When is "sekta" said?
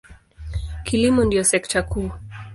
1.43-1.81